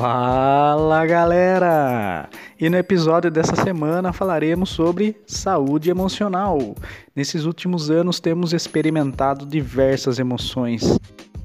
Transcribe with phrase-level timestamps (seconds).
[0.00, 2.30] Fala galera!
[2.58, 6.74] E no episódio dessa semana falaremos sobre saúde emocional.
[7.14, 10.98] Nesses últimos anos temos experimentado diversas emoções: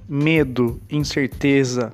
[0.08, 1.92] medo, incerteza,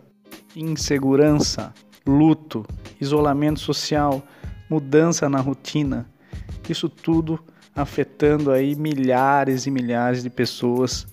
[0.55, 1.73] insegurança,
[2.05, 2.64] luto,
[3.01, 4.21] isolamento social,
[4.69, 6.05] mudança na rotina.
[6.69, 7.39] Isso tudo
[7.75, 11.07] afetando aí milhares e milhares de pessoas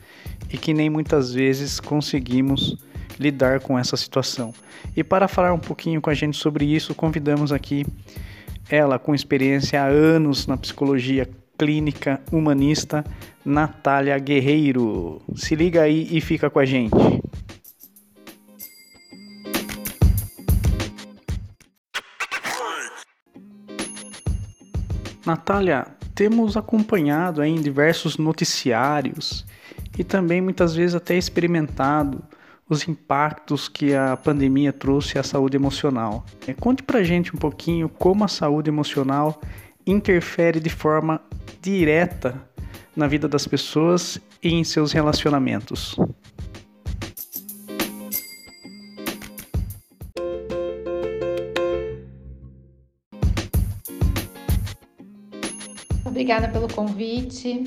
[0.51, 2.77] e que nem muitas vezes conseguimos
[3.19, 4.55] lidar com essa situação.
[4.97, 7.87] E para falar um pouquinho com a gente sobre isso, convidamos aqui
[8.71, 13.05] ela com experiência há anos na psicologia clínica humanista,
[13.45, 15.21] Natália Guerreiro.
[15.35, 16.95] Se liga aí e fica com a gente.
[25.27, 29.45] Natália, temos acompanhado em diversos noticiários
[29.99, 32.23] e também muitas vezes até experimentado
[32.69, 36.25] os impactos que a pandemia trouxe à saúde emocional.
[36.47, 39.41] É, conte pra gente um pouquinho como a saúde emocional
[39.87, 41.21] interfere de forma
[41.63, 42.47] direta
[42.95, 45.97] na vida das pessoas e em seus relacionamentos.
[56.05, 57.65] Obrigada pelo convite.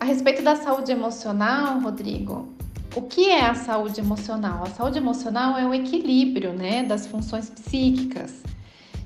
[0.00, 2.55] A respeito da saúde emocional, Rodrigo,
[2.96, 4.64] o que é a saúde emocional?
[4.64, 8.42] A saúde emocional é o equilíbrio né, das funções psíquicas.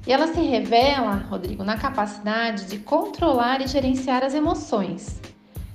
[0.06, 5.20] E ela se revela, Rodrigo, na capacidade de controlar e gerenciar as emoções,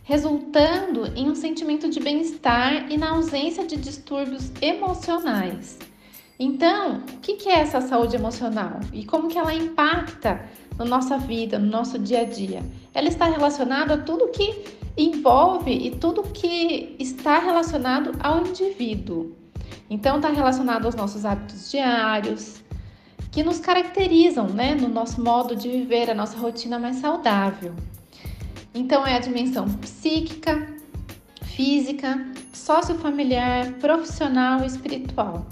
[0.04, 5.78] resultando em um sentimento de bem-estar e na ausência de distúrbios emocionais.
[6.40, 10.42] Então, o que é essa saúde emocional e como que ela impacta
[10.78, 12.64] na nossa vida, no nosso dia a dia?
[12.94, 19.36] Ela está relacionada a tudo que envolve e tudo que está relacionado ao indivíduo.
[19.90, 22.64] Então, está relacionado aos nossos hábitos diários,
[23.32, 27.74] que nos caracterizam, né, no nosso modo de viver, a nossa rotina mais saudável.
[28.74, 30.68] Então, é a dimensão psíquica,
[31.44, 35.46] física, sociofamiliar, profissional e espiritual.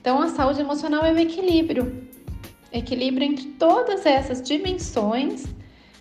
[0.00, 2.10] Então, a saúde emocional é o equilíbrio
[2.72, 5.44] equilíbrio entre todas essas dimensões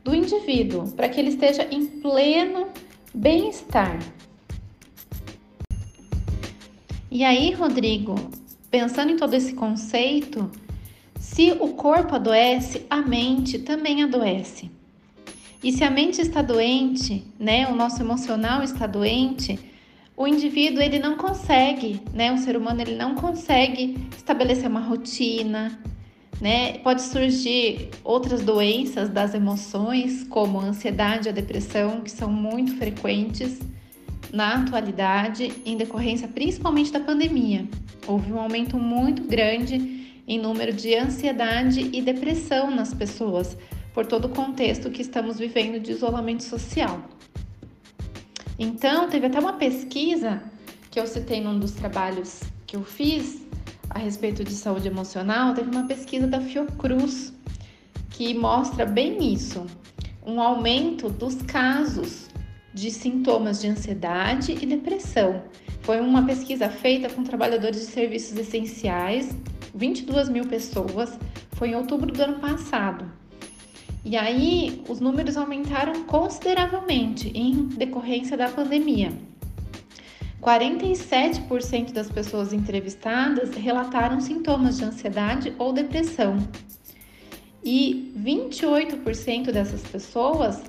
[0.03, 2.67] do indivíduo, para que ele esteja em pleno
[3.13, 3.99] bem-estar.
[7.09, 8.15] E aí, Rodrigo,
[8.69, 10.49] pensando em todo esse conceito,
[11.19, 14.71] se o corpo adoece, a mente também adoece.
[15.63, 19.59] E se a mente está doente, né, o nosso emocional está doente,
[20.17, 25.79] o indivíduo ele não consegue, né, o ser humano ele não consegue estabelecer uma rotina,
[26.41, 26.79] né?
[26.79, 32.75] Pode surgir outras doenças das emoções, como a ansiedade e a depressão, que são muito
[32.77, 33.59] frequentes
[34.33, 37.67] na atualidade, em decorrência principalmente da pandemia.
[38.07, 43.55] Houve um aumento muito grande em número de ansiedade e depressão nas pessoas,
[43.93, 47.01] por todo o contexto que estamos vivendo de isolamento social.
[48.57, 50.41] Então, teve até uma pesquisa
[50.89, 53.45] que eu citei num dos trabalhos que eu fiz,
[53.93, 57.33] a respeito de saúde emocional, teve uma pesquisa da Fiocruz
[58.09, 59.65] que mostra bem isso,
[60.25, 62.29] um aumento dos casos
[62.73, 65.43] de sintomas de ansiedade e depressão.
[65.81, 69.35] Foi uma pesquisa feita com trabalhadores de serviços essenciais,
[69.73, 71.17] 22 mil pessoas,
[71.53, 73.11] foi em outubro do ano passado.
[74.03, 79.11] E aí os números aumentaram consideravelmente em decorrência da pandemia.
[80.41, 86.37] 47% das pessoas entrevistadas relataram sintomas de ansiedade ou depressão.
[87.63, 90.63] E 28% dessas pessoas,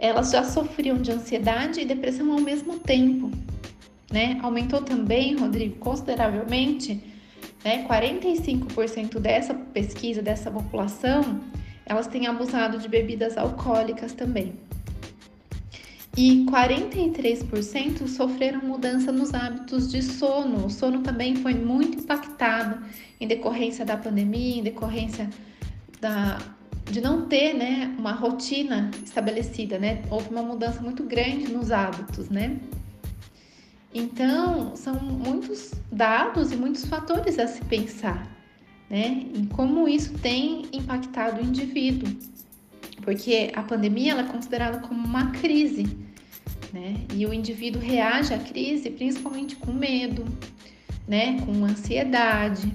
[0.00, 3.30] elas já sofriam de ansiedade e depressão ao mesmo tempo,
[4.10, 4.36] né?
[4.42, 7.00] Aumentou também, Rodrigo, consideravelmente,
[7.64, 7.86] né?
[7.86, 11.40] 45% dessa pesquisa, dessa população,
[11.86, 14.63] elas têm abusado de bebidas alcoólicas também
[16.16, 20.66] e 43% sofreram mudança nos hábitos de sono.
[20.66, 22.84] O sono também foi muito impactado
[23.20, 25.28] em decorrência da pandemia, em decorrência
[26.00, 26.38] da,
[26.84, 30.02] de não ter né, uma rotina estabelecida, né?
[30.08, 32.58] Houve uma mudança muito grande nos hábitos, né?
[33.92, 38.28] Então, são muitos dados e muitos fatores a se pensar,
[38.88, 39.26] né?
[39.34, 42.08] Em como isso tem impactado o indivíduo.
[43.02, 46.03] Porque a pandemia ela é considerada como uma crise
[46.74, 46.96] né?
[47.14, 50.24] E o indivíduo reage à crise principalmente com medo,
[51.06, 51.40] né?
[51.46, 52.74] Com ansiedade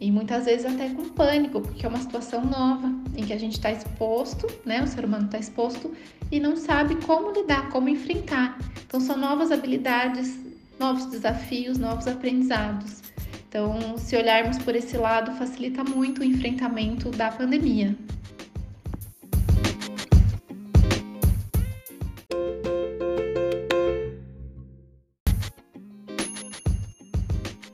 [0.00, 3.52] e muitas vezes até com pânico, porque é uma situação nova em que a gente
[3.52, 4.82] está exposto, né?
[4.82, 5.94] O ser humano está exposto
[6.32, 8.58] e não sabe como lidar, como enfrentar.
[8.84, 10.36] Então são novas habilidades,
[10.78, 13.00] novos desafios, novos aprendizados.
[13.48, 17.94] Então, se olharmos por esse lado, facilita muito o enfrentamento da pandemia.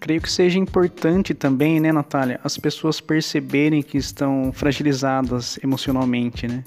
[0.08, 6.64] Creio que seja importante também, né, Natália, as pessoas perceberem que estão fragilizadas emocionalmente, né?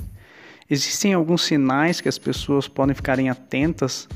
[0.69, 4.07] Existem alguns sinais que as pessoas podem ficarem atentas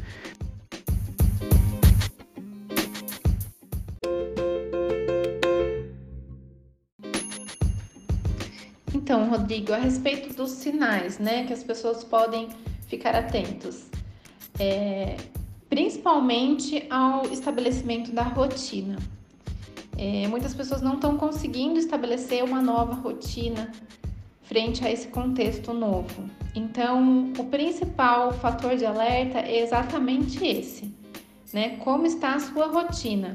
[8.94, 12.50] Então, Rodrigo, a respeito dos sinais, né, que as pessoas podem
[12.88, 13.86] ficar atentos,
[14.60, 15.18] é,
[15.68, 18.98] principalmente ao estabelecimento da rotina.
[19.98, 23.72] É, muitas pessoas não estão conseguindo estabelecer uma nova rotina
[24.44, 26.30] frente a esse contexto novo.
[26.54, 30.94] Então, o principal fator de alerta é exatamente esse,
[31.54, 31.78] né?
[31.78, 33.34] Como está a sua rotina?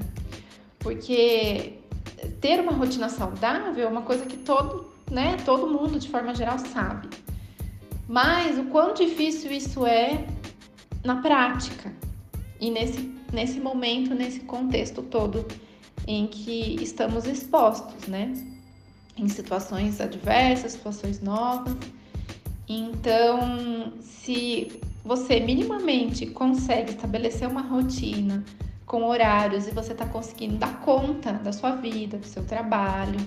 [0.79, 1.75] Porque
[2.41, 6.59] ter uma rotina saudável é uma coisa que todo, né, todo mundo de forma geral
[6.59, 7.09] sabe.
[8.09, 10.27] Mas o quão difícil isso é
[11.05, 11.93] na prática
[12.61, 15.47] e nesse, nesse momento, nesse contexto todo
[16.07, 18.33] em que estamos expostos, né?
[19.17, 21.77] Em situações adversas, situações novas.
[22.69, 28.45] Então, se você minimamente consegue estabelecer uma rotina
[28.87, 33.21] com horários e você está conseguindo dar conta da sua vida, do seu trabalho,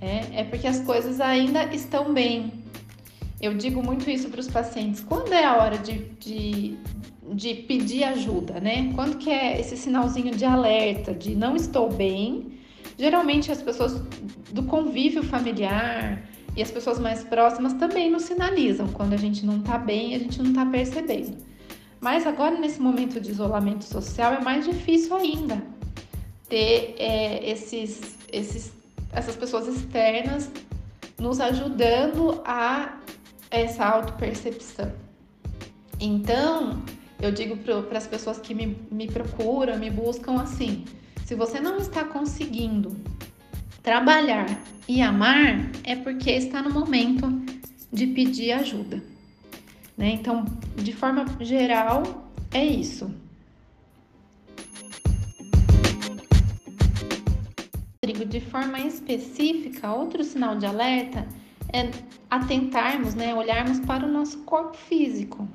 [0.00, 2.52] é, é porque as coisas ainda estão bem.
[3.40, 5.00] Eu digo muito isso para os pacientes.
[5.02, 6.76] Quando é a hora de, de
[7.32, 8.92] de pedir ajuda, né?
[8.94, 12.58] Quando que é esse sinalzinho de alerta, de não estou bem?
[12.98, 14.00] Geralmente as pessoas
[14.52, 16.22] do convívio familiar
[16.56, 20.18] e as pessoas mais próximas também nos sinalizam quando a gente não tá bem, a
[20.18, 21.36] gente não tá percebendo.
[22.00, 25.62] Mas agora nesse momento de isolamento social é mais difícil ainda
[26.48, 28.72] ter é, esses, esses,
[29.12, 30.50] essas pessoas externas
[31.18, 32.98] nos ajudando a
[33.50, 34.92] essa autopercepção.
[35.98, 36.82] Então,
[37.20, 40.84] eu digo para as pessoas que me, me procuram, me buscam assim:
[41.24, 42.96] se você não está conseguindo
[43.82, 44.46] trabalhar
[44.88, 47.28] e amar, é porque está no momento
[47.92, 49.02] de pedir ajuda.
[49.96, 50.10] Né?
[50.10, 50.44] Então,
[50.76, 53.10] de forma geral, é isso.
[58.28, 61.26] De forma específica, outro sinal de alerta
[61.72, 61.90] é
[62.30, 65.48] atentarmos, né, olharmos para o nosso corpo físico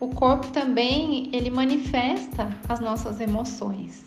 [0.00, 4.02] o corpo também ele manifesta as nossas emoções.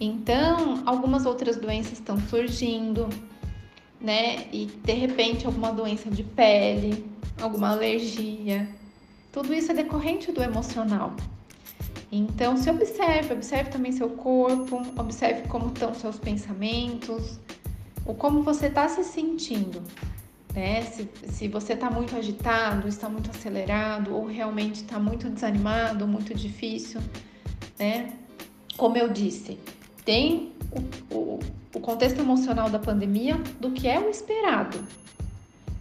[0.00, 3.08] Então, algumas outras doenças estão surgindo,
[4.00, 4.46] né?
[4.52, 7.04] E de repente alguma doença de pele,
[7.42, 8.68] alguma alergia.
[9.32, 11.12] Tudo isso é decorrente do emocional.
[12.12, 17.38] Então, se observe, observe também seu corpo, observe como estão seus pensamentos,
[18.06, 19.82] o como você está se sentindo
[20.54, 20.82] né?
[20.82, 26.34] Se, se você está muito agitado, está muito acelerado, ou realmente está muito desanimado, muito
[26.34, 27.00] difícil,
[27.78, 28.12] né?
[28.76, 29.58] Como eu disse,
[30.04, 30.52] tem
[31.10, 31.40] o, o,
[31.74, 34.82] o contexto emocional da pandemia do que é o esperado.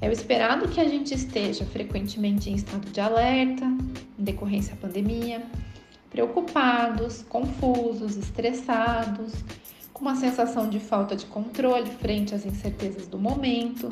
[0.02, 4.82] É o esperado que a gente esteja frequentemente em estado de alerta, em decorrência da
[4.82, 5.44] pandemia,
[6.10, 9.34] preocupados, confusos, estressados,
[9.92, 13.90] com uma sensação de falta de controle frente às incertezas do momento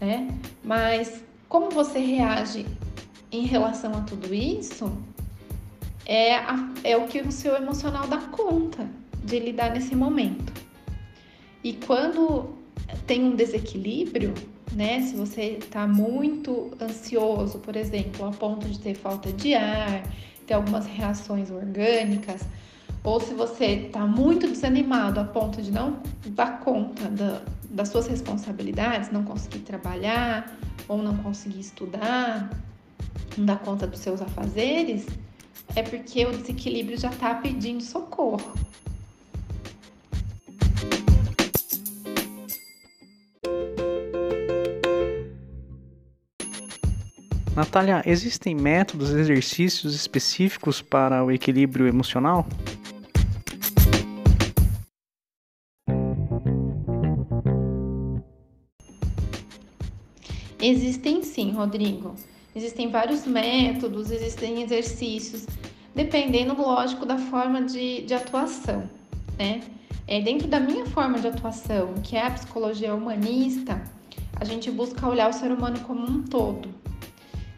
[0.00, 0.28] né?
[0.64, 2.66] Mas como você reage
[3.30, 4.90] em relação a tudo isso
[6.06, 8.88] é, a, é o que o seu emocional dá conta
[9.22, 10.52] de lidar nesse momento.
[11.62, 12.54] E quando
[13.06, 14.34] tem um desequilíbrio,
[14.72, 15.02] né?
[15.02, 20.02] Se você está muito ansioso, por exemplo, a ponto de ter falta de ar,
[20.46, 22.42] ter algumas reações orgânicas,
[23.02, 28.08] ou se você está muito desanimado a ponto de não dar conta da, das suas
[28.08, 30.56] responsabilidades, não conseguir trabalhar
[30.88, 32.50] ou não conseguir estudar,
[33.38, 35.06] não dar conta dos seus afazeres,
[35.76, 38.52] é porque o desequilíbrio já está pedindo socorro.
[47.54, 52.46] Natália, existem métodos, exercícios específicos para o equilíbrio emocional?
[60.60, 62.14] Existem sim, Rodrigo.
[62.54, 65.46] Existem vários métodos, existem exercícios,
[65.94, 68.88] dependendo, lógico, da forma de, de atuação,
[69.38, 69.60] né?
[70.06, 73.80] É, dentro da minha forma de atuação, que é a psicologia humanista,
[74.34, 76.68] a gente busca olhar o ser humano como um todo.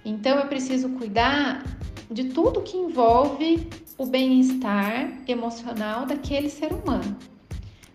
[0.05, 1.65] Então, eu preciso cuidar
[2.11, 3.67] de tudo que envolve
[3.97, 7.17] o bem-estar emocional daquele ser humano,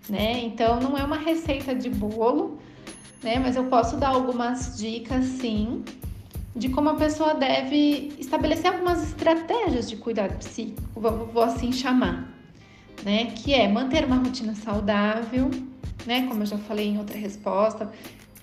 [0.10, 0.40] né?
[0.40, 2.60] Então não é uma receita de bolo,
[3.24, 3.40] né?
[3.40, 5.84] Mas eu posso dar algumas dicas sim
[6.56, 12.34] de como a pessoa deve estabelecer algumas estratégias de cuidado psíquico, vou, vou assim chamar,
[13.04, 13.26] né?
[13.26, 15.52] Que é manter uma rotina saudável,
[16.06, 16.26] né?
[16.28, 17.92] Como eu já falei em outra resposta,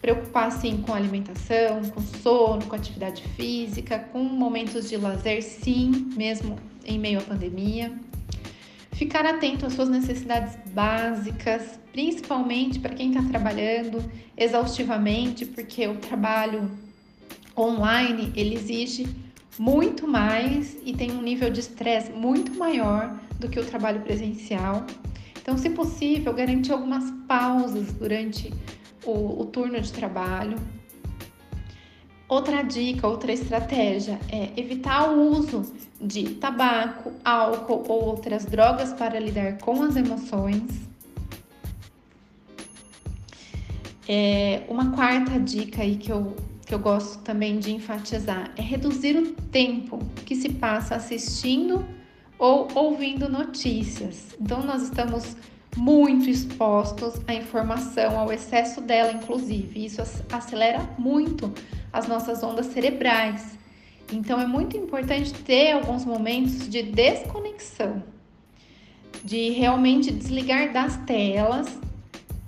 [0.00, 6.56] preocupar sim com alimentação, com sono, com atividade física, com momentos de lazer, sim, mesmo
[6.84, 7.92] em meio à pandemia.
[8.94, 14.02] Ficar atento às suas necessidades básicas, principalmente para quem está trabalhando
[14.36, 16.70] exaustivamente, porque o trabalho
[17.56, 19.06] online ele exige
[19.58, 24.86] muito mais e tem um nível de estresse muito maior do que o trabalho presencial.
[25.40, 28.52] Então, se possível, garantir algumas pausas durante
[29.04, 30.56] o, o turno de trabalho.
[32.28, 35.62] Outra dica, outra estratégia é evitar o uso
[36.00, 40.62] de tabaco, álcool ou outras drogas para lidar com as emoções.
[44.08, 46.34] É, uma quarta dica aí que eu,
[46.66, 51.84] que eu gosto também de enfatizar é reduzir o tempo que se passa assistindo
[52.38, 54.34] ou ouvindo notícias.
[54.40, 55.36] Então, nós estamos
[55.76, 59.84] muito expostos à informação, ao excesso dela, inclusive.
[59.84, 60.02] Isso
[60.32, 61.52] acelera muito
[61.94, 63.56] as nossas ondas cerebrais.
[64.12, 68.02] Então, é muito importante ter alguns momentos de desconexão,
[69.22, 71.68] de realmente desligar das telas,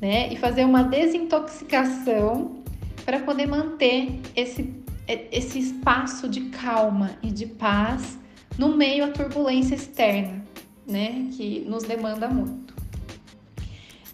[0.00, 0.30] né?
[0.32, 2.56] E fazer uma desintoxicação
[3.04, 4.74] para poder manter esse,
[5.06, 8.18] esse espaço de calma e de paz
[8.58, 10.44] no meio à turbulência externa,
[10.86, 11.28] né?
[11.36, 12.75] Que nos demanda muito.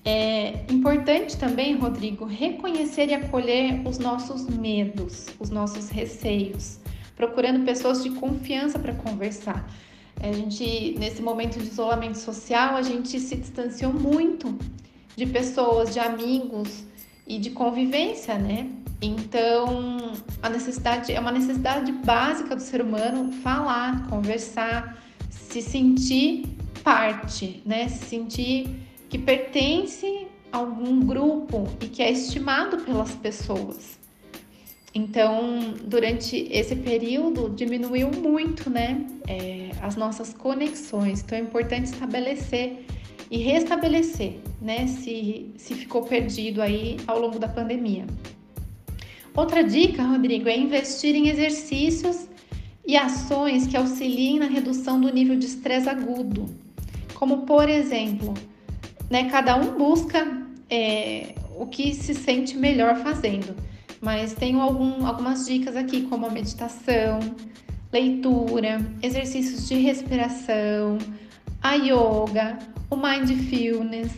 [0.04, 6.80] É importante também, Rodrigo, reconhecer e acolher os nossos medos, os nossos receios,
[7.14, 9.64] procurando pessoas de confiança para conversar.
[10.20, 14.58] A gente, nesse momento de isolamento social, a gente se distanciou muito
[15.16, 16.84] de pessoas, de amigos
[17.26, 18.70] e de convivência, né?
[19.00, 19.98] Então,
[20.42, 26.46] a necessidade é uma necessidade básica do ser humano falar, conversar, se sentir
[26.82, 27.88] parte, né?
[27.88, 28.68] Se sentir
[29.12, 33.98] que pertence a algum grupo e que é estimado pelas pessoas.
[34.94, 41.20] Então, durante esse período, diminuiu muito, né, é, as nossas conexões.
[41.20, 42.86] Então, é importante estabelecer
[43.30, 48.06] e restabelecer, né, se, se ficou perdido aí ao longo da pandemia.
[49.36, 52.28] Outra dica, Rodrigo, é investir em exercícios
[52.86, 56.46] e ações que auxiliem na redução do nível de estresse agudo,
[57.12, 58.32] como, por exemplo,
[59.12, 59.28] né?
[59.28, 60.26] Cada um busca
[60.70, 63.54] é, o que se sente melhor fazendo.
[64.00, 67.20] Mas tenho algum, algumas dicas aqui, como a meditação,
[67.92, 70.96] leitura, exercícios de respiração,
[71.62, 74.12] a yoga, o mindfulness,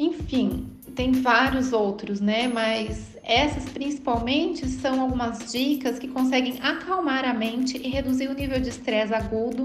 [0.00, 2.48] enfim, tem vários outros, né?
[2.48, 8.60] Mas essas principalmente são algumas dicas que conseguem acalmar a mente e reduzir o nível
[8.60, 9.64] de estresse agudo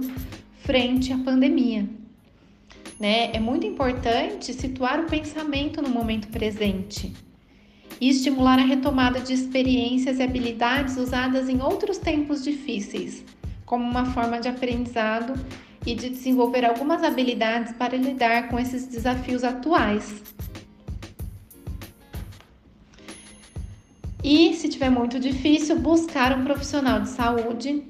[0.63, 2.02] frente à pandemia
[3.03, 3.31] né?
[3.33, 7.13] É muito importante situar o pensamento no momento presente
[8.00, 13.22] e estimular a retomada de experiências e habilidades usadas em outros tempos difíceis,
[13.65, 15.33] como uma forma de aprendizado
[15.86, 20.24] e de desenvolver algumas habilidades para lidar com esses desafios atuais.
[24.24, 27.83] E, se tiver muito difícil, buscar um profissional de saúde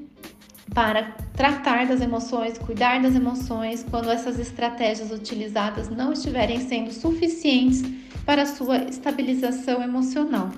[0.73, 7.81] para tratar das emoções, cuidar das emoções, quando essas estratégias utilizadas não estiverem sendo suficientes
[8.25, 10.51] para sua estabilização emocional.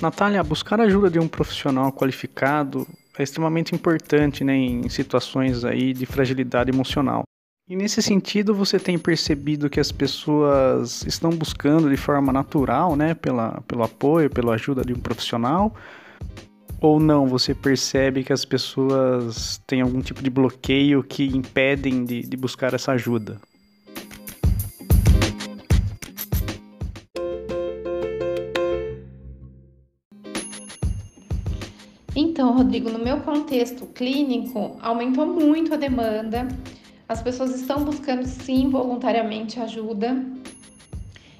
[0.00, 2.86] Natália, buscar a ajuda de um profissional qualificado
[3.18, 7.24] é extremamente importante né, em situações aí de fragilidade emocional.
[7.68, 13.12] E nesse sentido, você tem percebido que as pessoas estão buscando de forma natural, né,
[13.12, 15.74] pela, pelo apoio, pela ajuda de um profissional?
[16.80, 22.22] Ou não, você percebe que as pessoas têm algum tipo de bloqueio que impedem de,
[22.22, 23.40] de buscar essa ajuda?
[32.14, 36.46] Então, Rodrigo, no meu contexto clínico, aumentou muito a demanda
[37.08, 40.24] as pessoas estão buscando sim voluntariamente ajuda,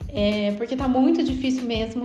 [0.08, 2.04] é, porque está muito difícil mesmo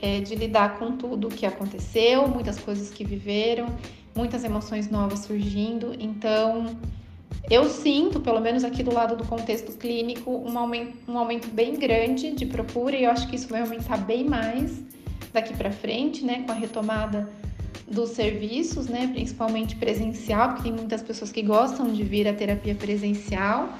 [0.00, 3.66] é, de lidar com tudo o que aconteceu, muitas coisas que viveram,
[4.14, 5.94] muitas emoções novas surgindo.
[5.98, 6.76] Então,
[7.50, 11.74] eu sinto, pelo menos aqui do lado do contexto clínico, um aumento, um aumento bem
[11.74, 14.80] grande de procura e eu acho que isso vai aumentar bem mais
[15.32, 17.28] daqui para frente, né, com a retomada
[17.88, 22.74] dos serviços, né, principalmente presencial, porque tem muitas pessoas que gostam de vir à terapia
[22.74, 23.72] presencial.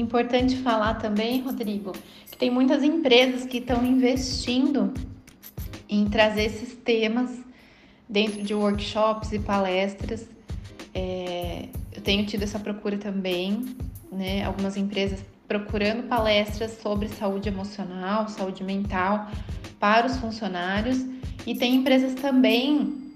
[0.00, 1.92] Importante falar também, Rodrigo,
[2.30, 4.94] que tem muitas empresas que estão investindo
[5.88, 7.30] em trazer esses temas
[8.08, 10.28] dentro de workshops e palestras.
[10.94, 13.76] É, eu tenho tido essa procura também,
[14.12, 14.44] né?
[14.44, 19.28] Algumas empresas procurando palestras sobre saúde emocional, saúde mental
[19.80, 21.04] para os funcionários
[21.46, 23.07] e tem empresas também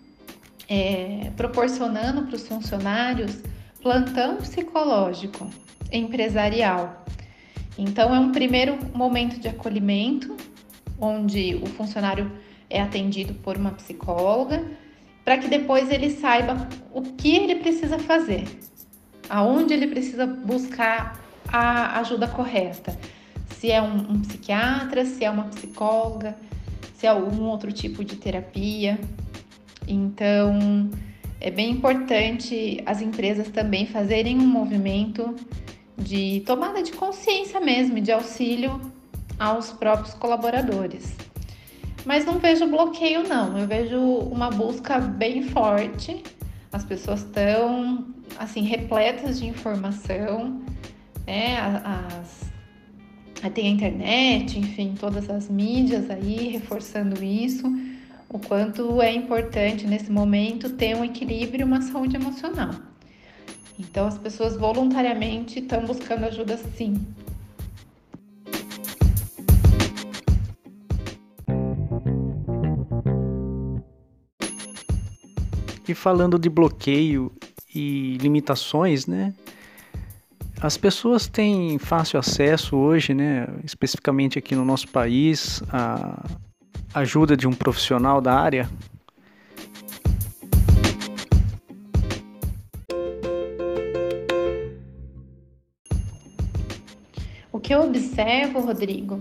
[0.68, 3.42] é, proporcionando para os funcionários
[3.82, 5.50] plantão psicológico
[5.90, 7.04] empresarial.
[7.76, 10.36] Então, é um primeiro momento de acolhimento,
[10.98, 12.30] onde o funcionário
[12.68, 14.64] é atendido por uma psicóloga,
[15.24, 18.44] para que depois ele saiba o que ele precisa fazer,
[19.28, 22.96] aonde ele precisa buscar a ajuda correta.
[23.50, 26.36] Se é um, um psiquiatra, se é uma psicóloga,
[26.94, 28.98] se é algum outro tipo de terapia.
[29.92, 30.90] Então,
[31.40, 35.34] é bem importante as empresas também fazerem um movimento
[35.98, 38.80] de tomada de consciência mesmo, de auxílio
[39.38, 41.14] aos próprios colaboradores.
[42.04, 43.58] Mas não vejo bloqueio, não.
[43.58, 46.22] Eu vejo uma busca bem forte.
[46.72, 48.06] As pessoas estão
[48.38, 50.60] assim repletas de informação,
[51.26, 51.58] né?
[51.84, 52.52] As,
[53.50, 57.64] tem a internet, enfim, todas as mídias aí reforçando isso,
[58.32, 62.70] o quanto é importante nesse momento ter um equilíbrio e uma saúde emocional.
[63.78, 66.94] Então as pessoas voluntariamente estão buscando ajuda sim.
[75.86, 77.30] E falando de bloqueio
[77.74, 79.34] e limitações, né?
[80.58, 86.24] As pessoas têm fácil acesso hoje, né, especificamente aqui no nosso país, à
[86.94, 88.68] ajuda de um profissional da área
[97.62, 99.18] que eu observo, Rodrigo,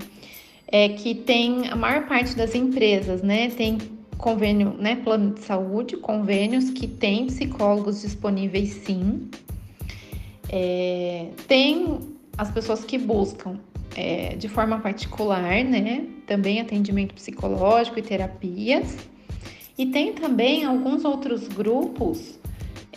[0.67, 3.77] é que tem a maior parte das empresas, né, tem
[4.17, 9.29] convênio, né, plano de saúde, convênios que tem psicólogos disponíveis sim.
[10.49, 11.99] É, tem
[12.37, 13.57] as pessoas que buscam
[13.95, 18.97] é, de forma particular, né, também atendimento psicológico e terapias.
[19.77, 22.39] E tem também alguns outros grupos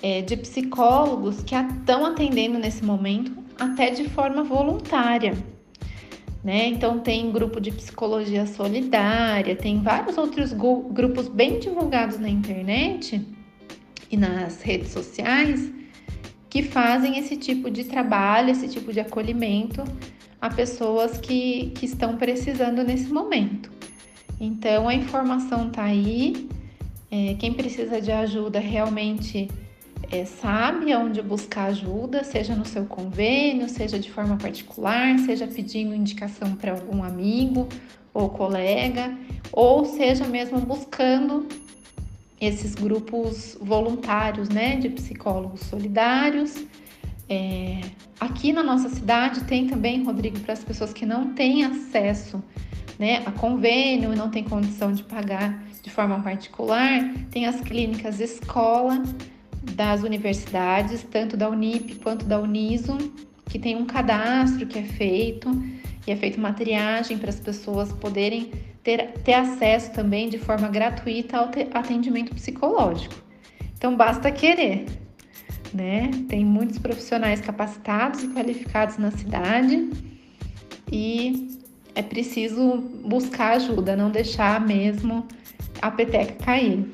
[0.03, 5.35] é, de psicólogos que estão atendendo nesse momento até de forma voluntária.
[6.43, 6.67] Né?
[6.69, 13.27] Então tem grupo de psicologia solidária, tem vários outros grupos bem divulgados na internet
[14.11, 15.73] e nas redes sociais
[16.51, 19.83] que fazem esse tipo de trabalho, esse tipo de acolhimento
[20.45, 23.71] a pessoas que, que estão precisando nesse momento.
[24.39, 26.51] Então a informação está aí.
[27.11, 29.49] É, quem precisa de ajuda realmente
[30.13, 35.95] é, sabe aonde buscar ajuda, seja no seu convênio, seja de forma particular, seja pedindo
[35.95, 37.67] indicação para algum amigo
[38.13, 39.17] ou colega,
[39.51, 41.49] ou seja mesmo buscando
[42.39, 46.67] esses grupos voluntários, né, de psicólogos solidários.
[47.29, 47.81] É,
[48.21, 52.43] aqui na nossa cidade tem também, Rodrigo, para as pessoas que não têm acesso
[52.99, 58.21] né, a convênio e não têm condição de pagar de forma particular, tem as clínicas
[58.21, 59.03] escola
[59.75, 62.97] das universidades, tanto da Unip quanto da Uniso,
[63.49, 65.51] que tem um cadastro que é feito
[66.07, 70.69] e é feito uma triagem para as pessoas poderem ter, ter acesso também de forma
[70.69, 73.15] gratuita ao atendimento psicológico.
[73.77, 74.87] Então basta querer,
[75.75, 76.11] né?
[76.29, 79.91] Tem muitos profissionais capacitados e qualificados na cidade
[80.91, 81.59] e
[81.95, 85.27] é preciso buscar ajuda, não deixar mesmo
[85.83, 86.85] a peteca cair.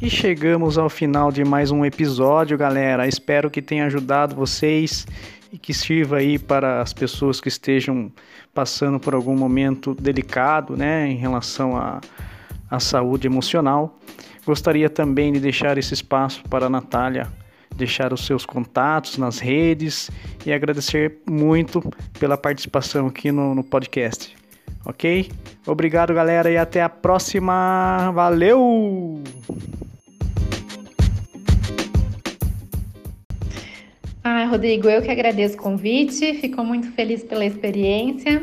[0.00, 3.06] E chegamos ao final de mais um episódio, galera.
[3.06, 5.06] Espero que tenha ajudado vocês
[5.52, 8.12] e que sirva aí para as pessoas que estejam
[8.54, 12.00] passando por algum momento delicado, né, em relação à,
[12.70, 13.98] à saúde emocional.
[14.44, 17.28] Gostaria também de deixar esse espaço para a Natália
[17.78, 20.10] deixar os seus contatos nas redes
[20.44, 21.80] e agradecer muito
[22.18, 24.36] pela participação aqui no, no podcast.
[24.84, 25.30] Ok?
[25.66, 28.10] Obrigado, galera, e até a próxima.
[28.12, 29.22] Valeu!
[34.48, 38.42] Rodrigo, eu que agradeço o convite, fico muito feliz pela experiência.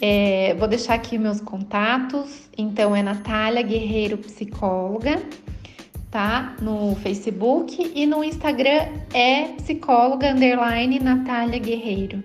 [0.00, 2.48] É, vou deixar aqui meus contatos.
[2.56, 5.22] Então é Natália Guerreiro Psicóloga,
[6.10, 6.56] tá?
[6.60, 12.22] No Facebook e no Instagram é psicóloga underline Natália Guerreiro.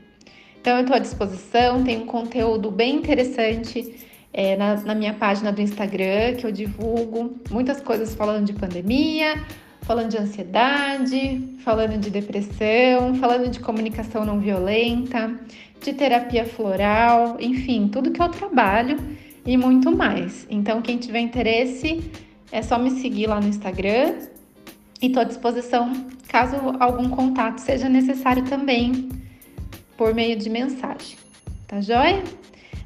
[0.62, 3.96] Então, eu estou à disposição, tem um conteúdo bem interessante
[4.32, 9.44] é, na, na minha página do Instagram, que eu divulgo muitas coisas falando de pandemia,
[9.82, 15.40] falando de ansiedade, falando de depressão, falando de comunicação não violenta,
[15.82, 18.98] de terapia floral, enfim, tudo que eu trabalho
[19.46, 20.46] e muito mais.
[20.50, 22.02] Então, quem tiver interesse,
[22.52, 24.14] é só me seguir lá no Instagram
[25.02, 25.92] e estou à disposição
[26.28, 29.10] caso algum contato seja necessário também
[29.98, 31.18] por meio de mensagem.
[31.68, 32.24] Tá joia?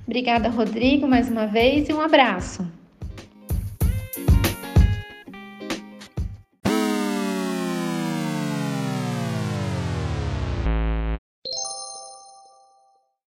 [0.05, 2.65] Obrigada, Rodrigo, mais uma vez e um abraço.